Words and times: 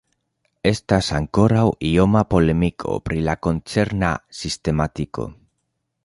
Estas 0.67 1.09
ankoraŭ 1.17 1.65
ioma 1.89 2.23
polemiko 2.35 2.95
pri 3.09 3.21
la 3.27 3.35
koncerna 3.49 4.09
sistematiko. 4.39 5.27